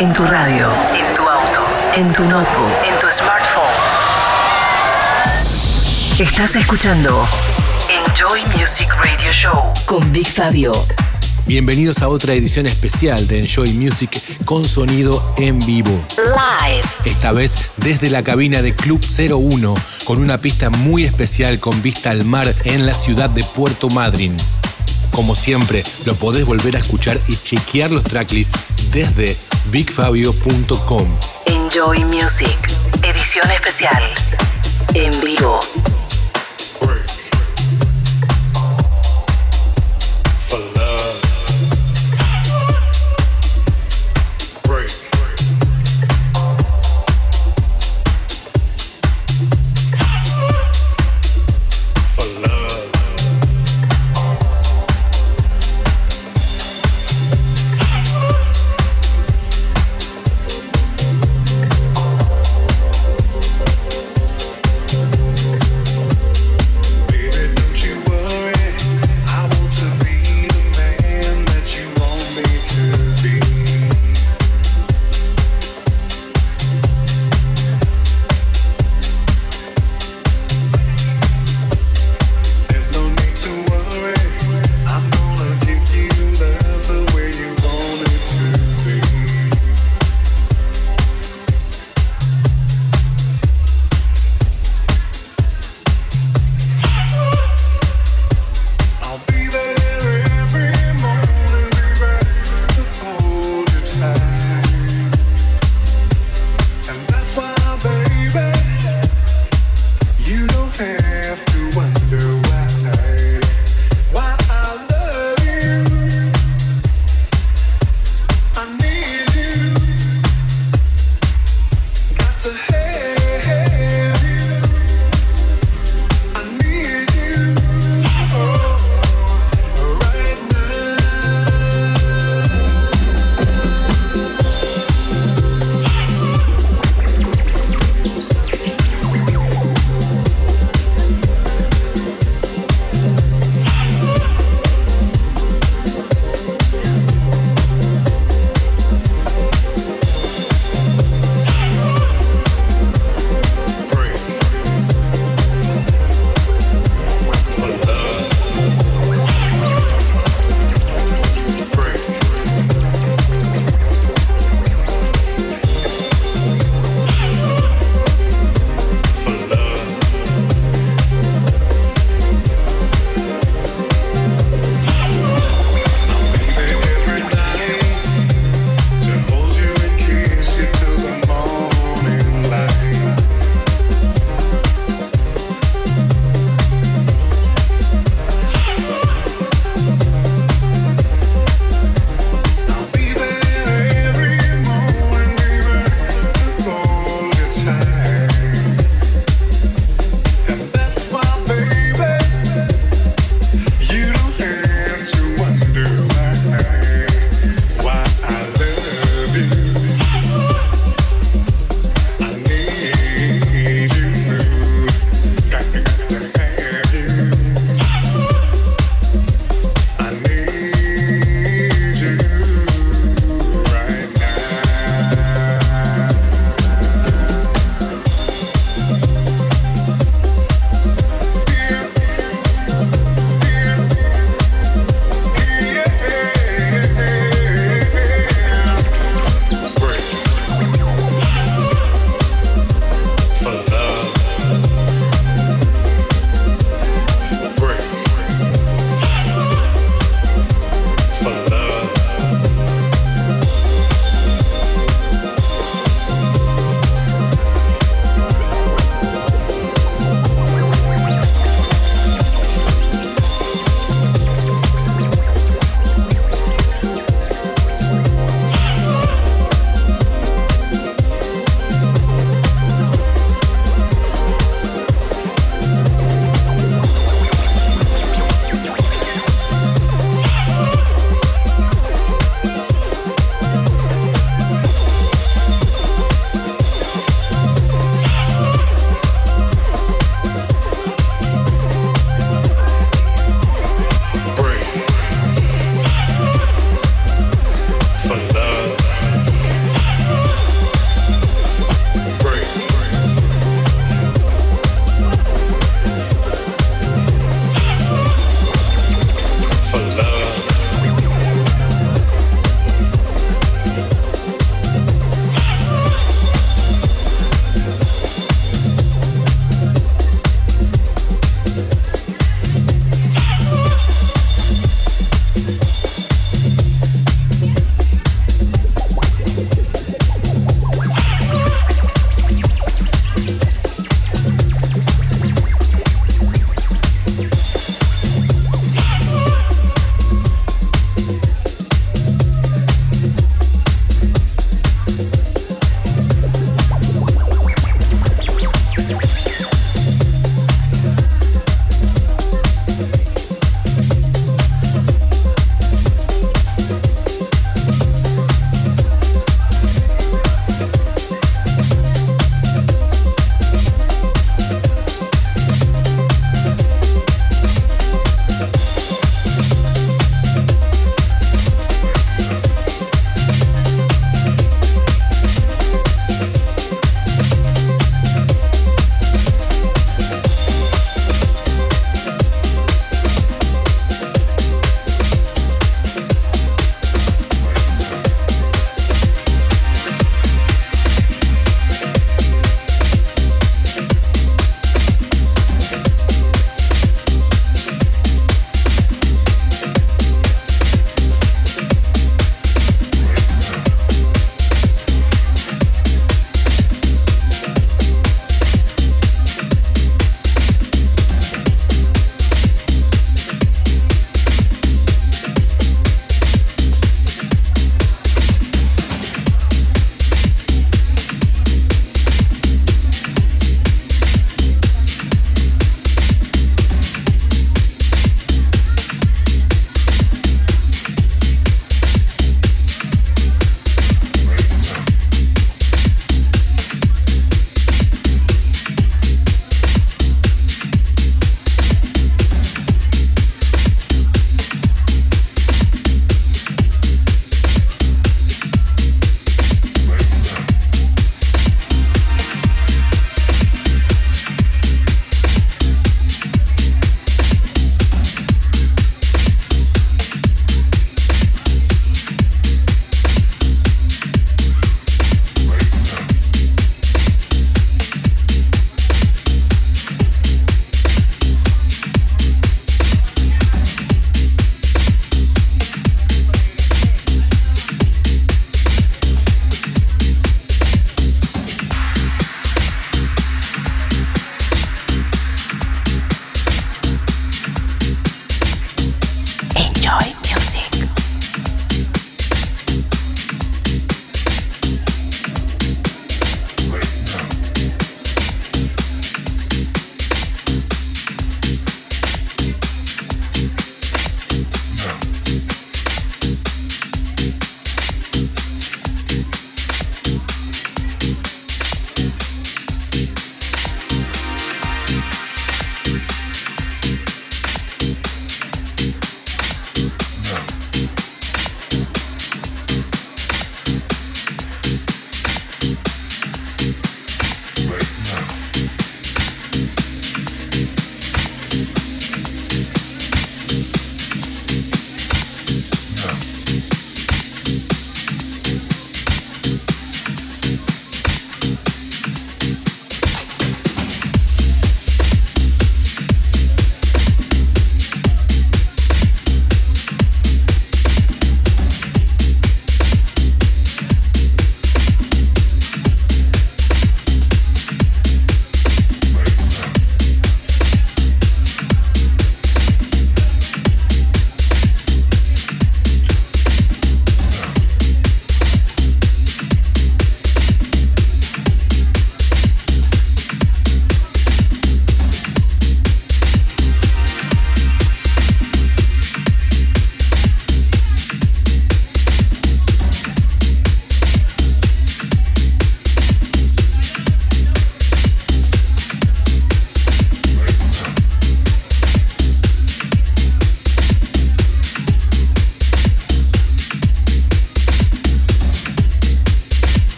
[0.00, 3.64] En tu radio, en tu auto, en tu notebook, en tu smartphone.
[6.20, 7.28] Estás escuchando
[8.06, 10.86] Enjoy Music Radio Show con Big Fabio.
[11.46, 16.06] Bienvenidos a otra edición especial de Enjoy Music con sonido en vivo.
[16.16, 16.88] Live.
[17.04, 19.74] Esta vez desde la cabina de Club 01
[20.04, 24.36] con una pista muy especial con vista al mar en la ciudad de Puerto Madryn.
[25.10, 28.56] Como siempre, lo podés volver a escuchar y chequear los tracklists
[28.92, 29.36] desde
[29.70, 31.06] bigfabio.com.
[31.46, 32.58] Enjoy Music.
[33.02, 34.02] Edición especial.
[34.94, 35.60] En vivo.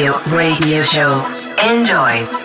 [0.00, 1.26] Fabio Radio Show.
[1.58, 2.39] Enjoy.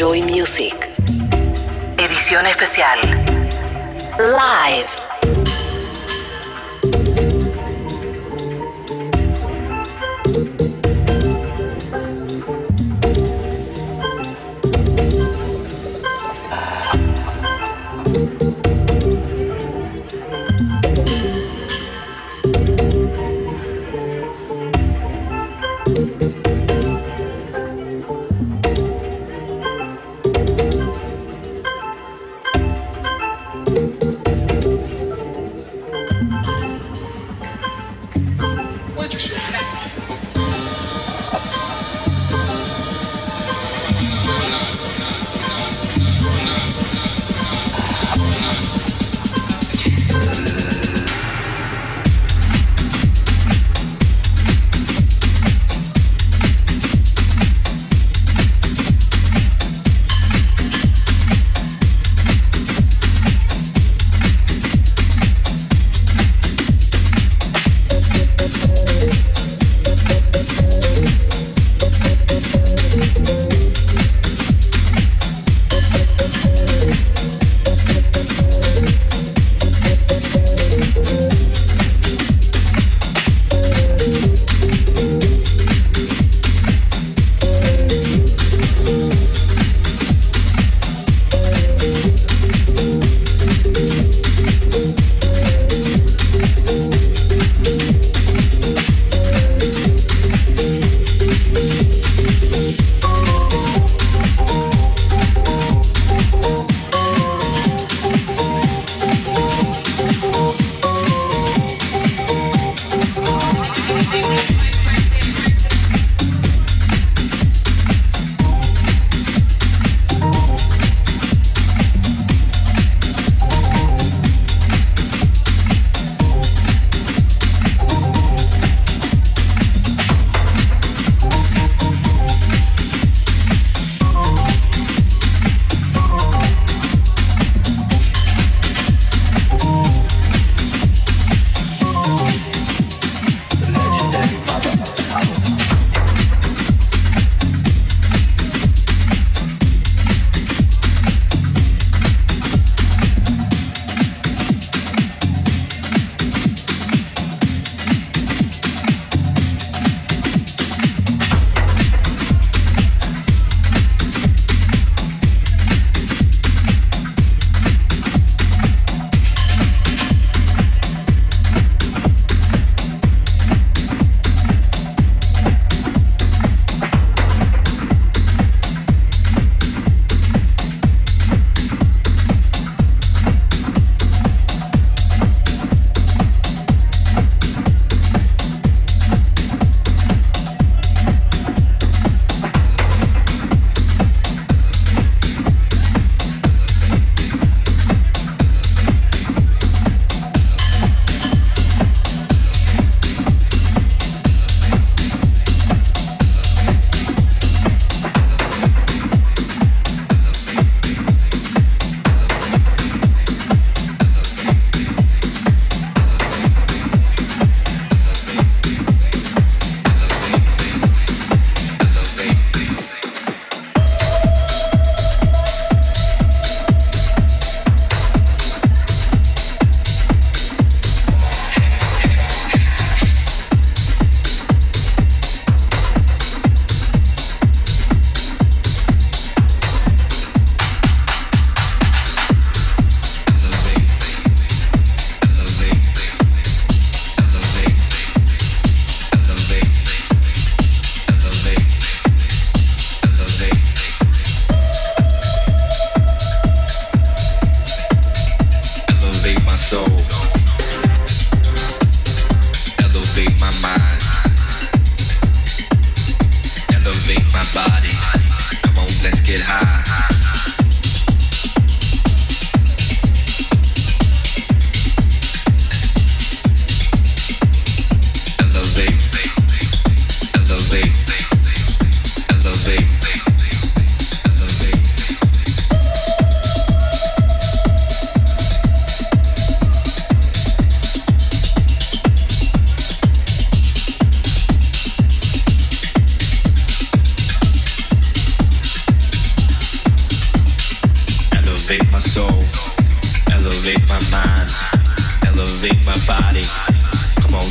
[0.00, 0.92] Enjoy Music.
[1.98, 3.00] Edición especial.
[4.16, 5.07] Live.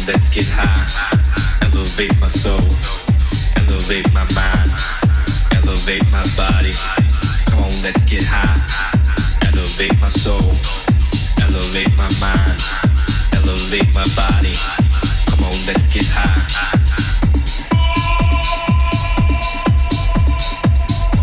[0.07, 0.85] Let's get high.
[1.61, 2.61] Elevate my soul,
[3.55, 4.71] elevate my mind,
[5.51, 6.71] elevate my body.
[7.45, 8.55] Come on, let's get high.
[9.47, 10.55] Elevate my soul,
[11.41, 12.59] elevate my mind,
[13.33, 14.55] elevate my body.
[15.27, 16.47] Come on, let's get high.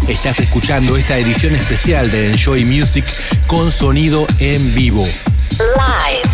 [0.07, 3.07] Estás escuchando esta edición especial de Enjoy Music
[3.47, 5.03] con sonido en vivo.
[5.59, 6.34] Live.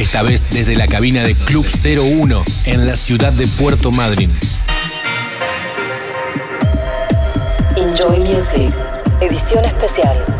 [0.00, 4.30] Esta vez desde la cabina de Club 01 en la ciudad de Puerto Madryn.
[7.76, 8.72] Enjoy Music.
[9.20, 10.39] Edición especial.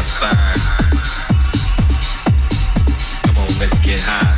[0.00, 0.34] my spine.
[3.22, 4.29] Come on, let's get high.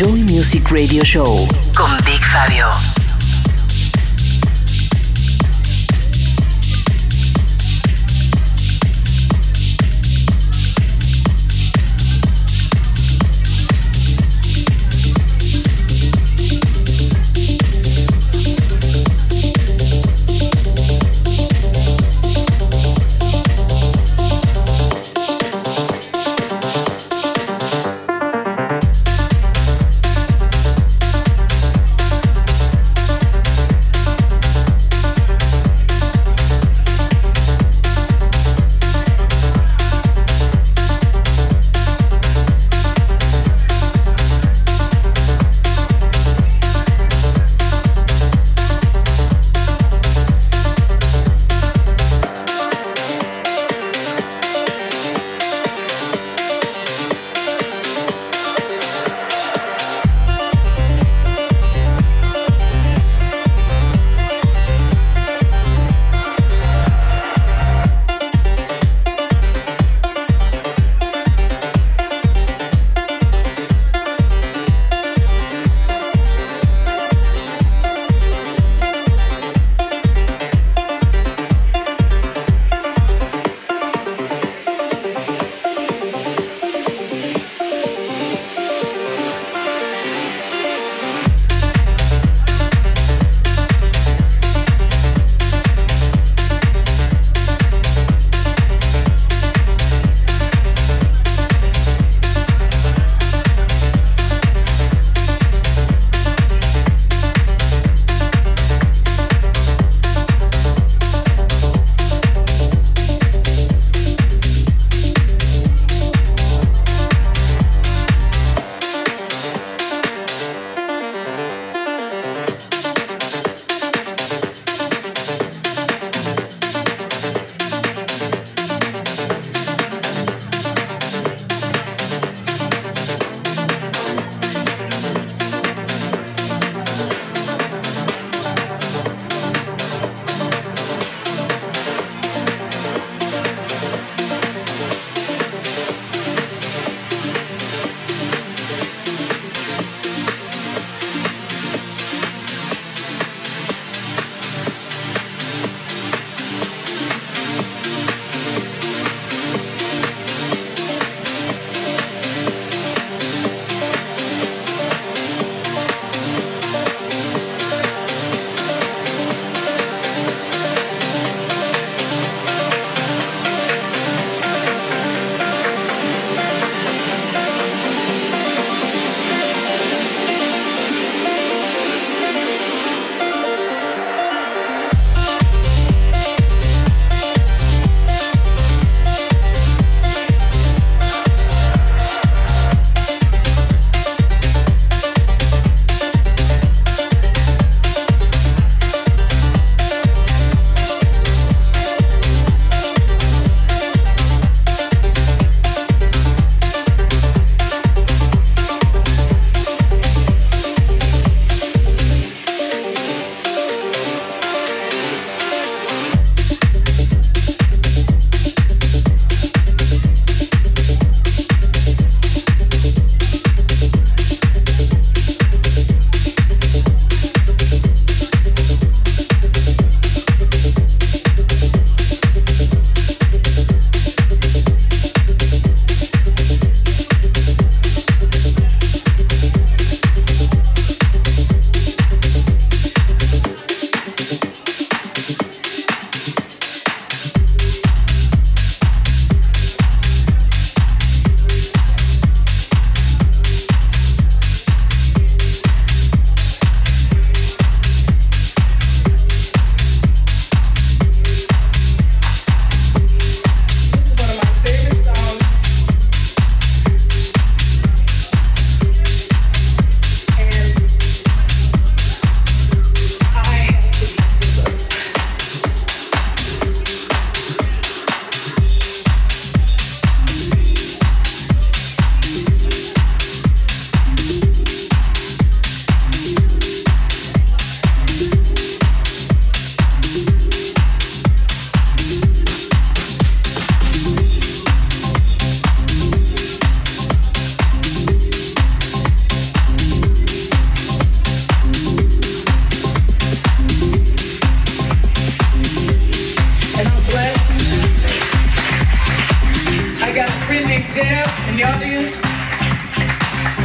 [0.00, 2.87] Enjoy Music Radio Show con Big Fabio.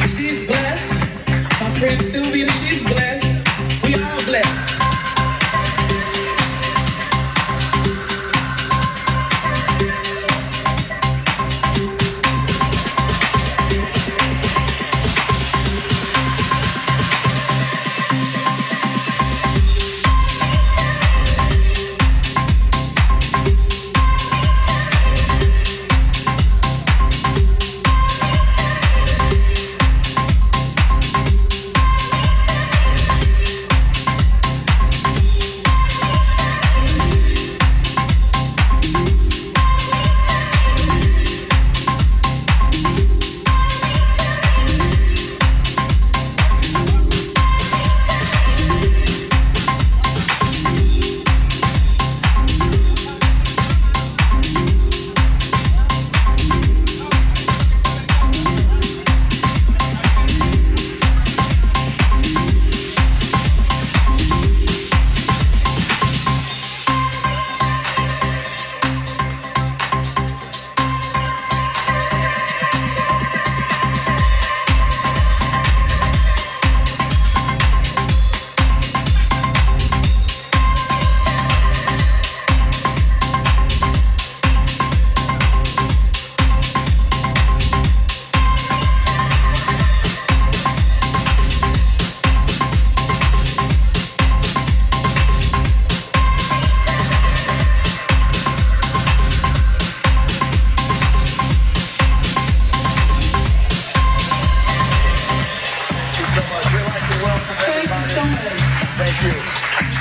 [0.05, 0.93] She's blessed.
[1.61, 3.25] My friend Sylvia, she's blessed.
[3.83, 5.02] We are blessed.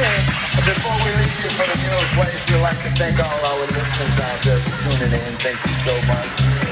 [0.03, 4.19] Before we leave you for the new place, we'd like to thank all our listeners
[4.19, 5.33] out there for tuning in.
[5.39, 6.72] Thank you so much.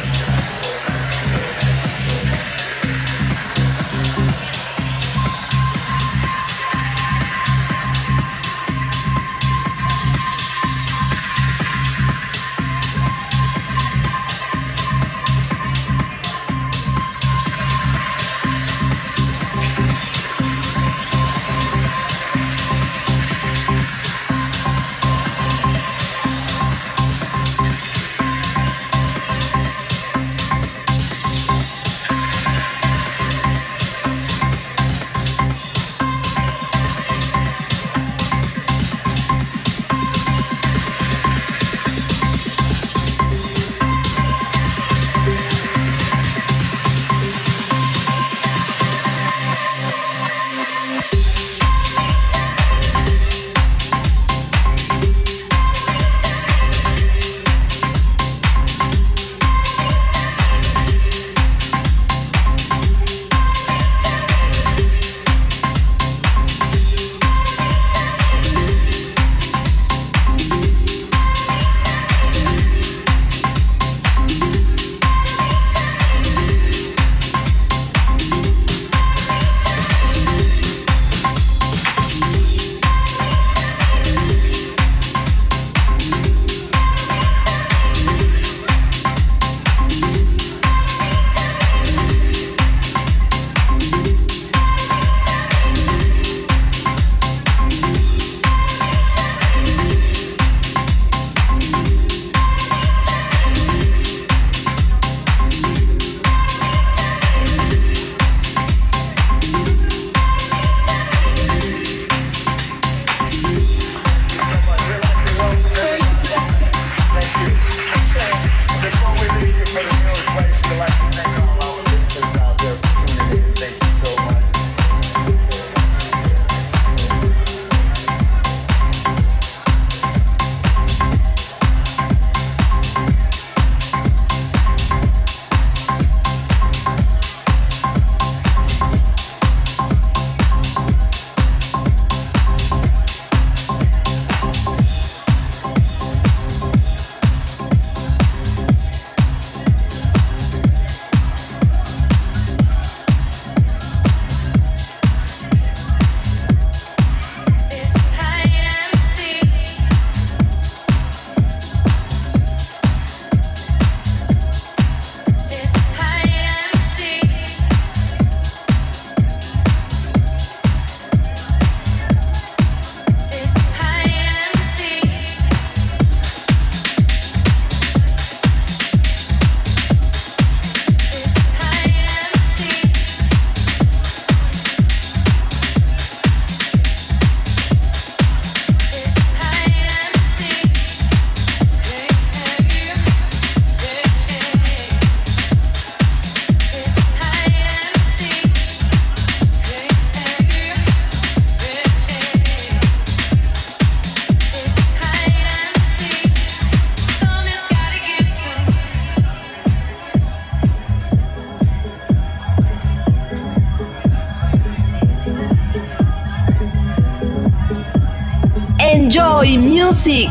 [219.11, 220.31] Enjoy Music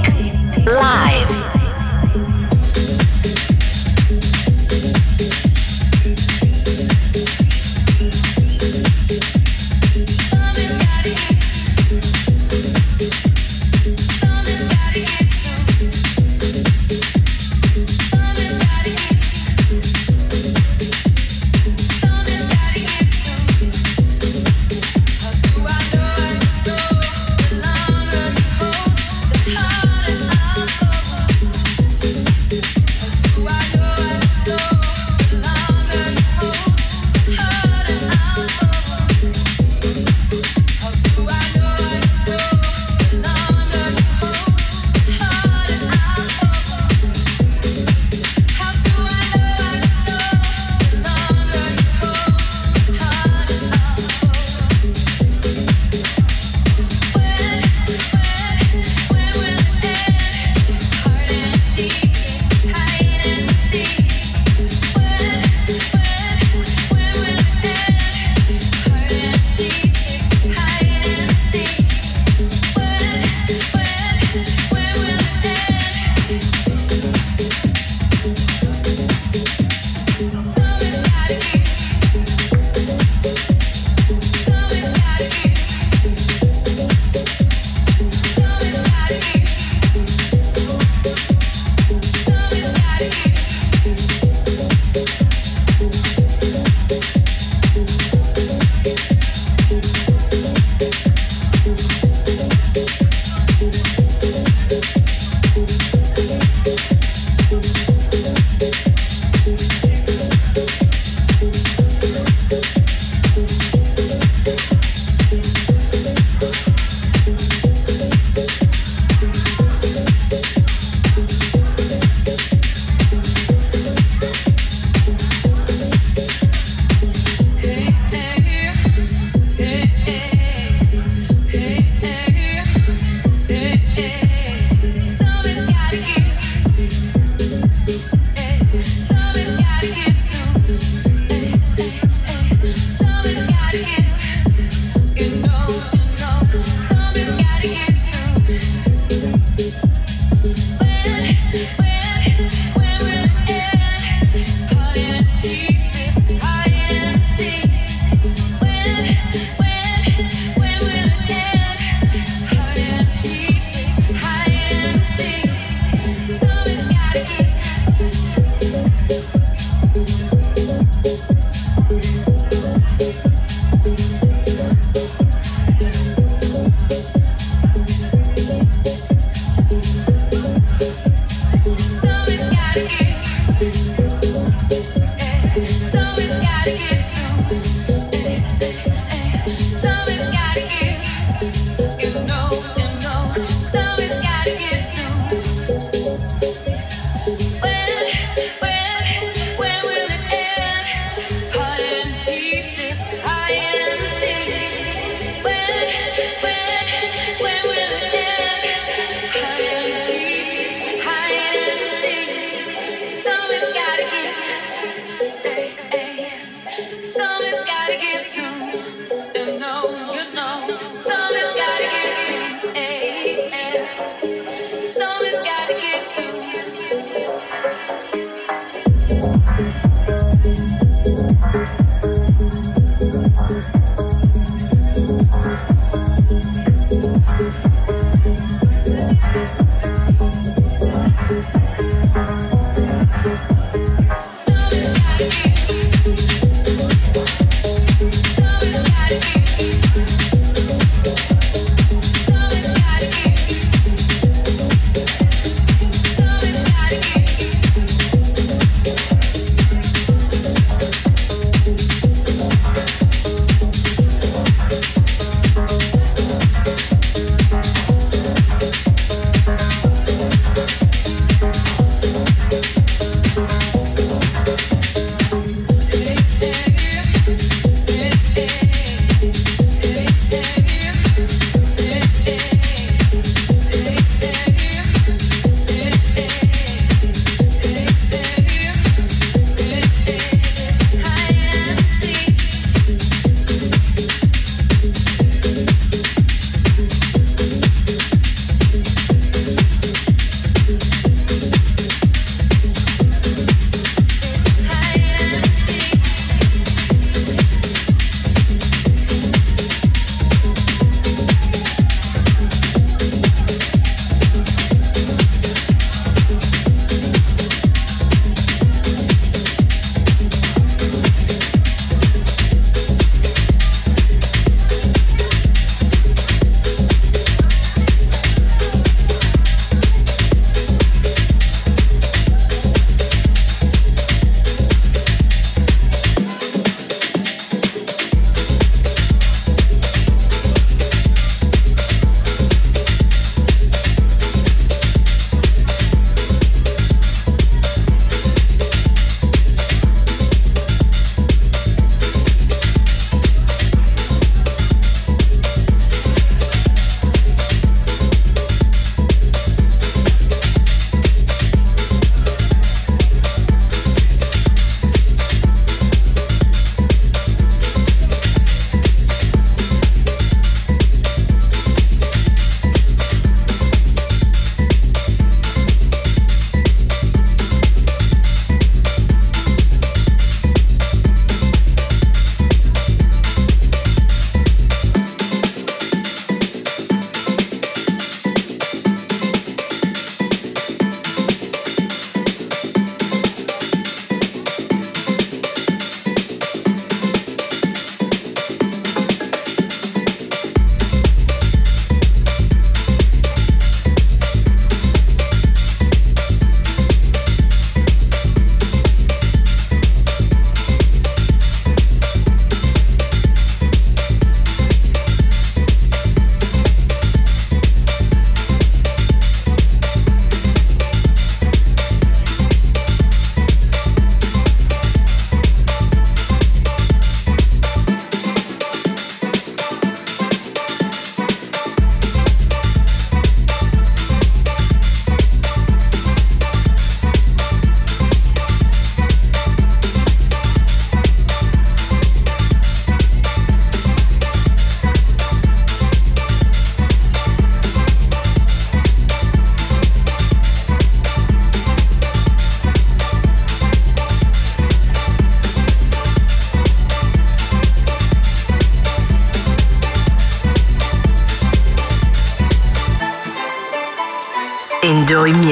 [0.66, 1.49] Live.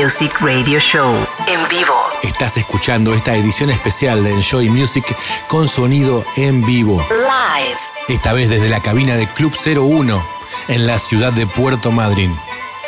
[0.08, 1.12] Music Radio Show
[1.47, 1.93] en vivo.
[2.24, 5.03] Estás escuchando esta edición especial de Enjoy Music
[5.49, 7.05] con sonido en vivo.
[7.10, 7.78] Live.
[8.08, 10.26] Esta vez desde la cabina de Club 01
[10.70, 12.34] en la ciudad de Puerto Madryn.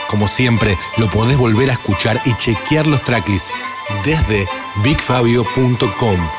[0.07, 3.51] Como siempre, lo podés volver a escuchar y chequear los tracklists
[4.05, 4.47] desde
[4.81, 6.38] bigfabio.com.